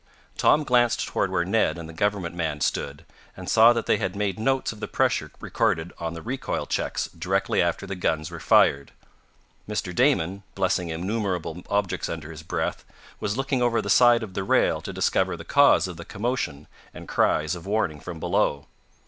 Tom 0.35 0.63
glanced 0.63 1.05
toward 1.05 1.29
where 1.29 1.45
Ned 1.45 1.77
and 1.77 1.87
the 1.87 1.93
government 1.93 2.33
man 2.33 2.59
stood, 2.59 3.05
and 3.37 3.47
saw 3.47 3.71
that 3.71 3.85
they 3.85 3.97
had 3.97 4.15
made 4.15 4.39
notes 4.39 4.71
of 4.71 4.79
the 4.79 4.87
pressure 4.87 5.29
recorded 5.39 5.93
on 5.99 6.15
the 6.15 6.23
recoil 6.23 6.65
checks 6.65 7.07
directly 7.09 7.61
after 7.61 7.85
the 7.85 7.93
guns 7.95 8.31
were 8.31 8.39
fired. 8.39 8.93
Mr. 9.69 9.93
Damon, 9.93 10.41
blessing 10.55 10.89
innumerable 10.89 11.61
objects 11.69 12.09
under 12.09 12.31
his 12.31 12.41
breath, 12.41 12.83
was 13.19 13.37
looking 13.37 13.61
over 13.61 13.79
the 13.79 13.91
side 13.91 14.23
of 14.23 14.33
the 14.33 14.43
rail 14.43 14.81
to 14.81 14.91
discover 14.91 15.37
the 15.37 15.45
cause 15.45 15.87
of 15.87 15.97
the 15.97 16.03
commotion 16.03 16.65
and 16.95 17.07
cries 17.07 17.53
of 17.53 17.67
warning 17.67 17.99
from 17.99 18.19
below. 18.19 18.65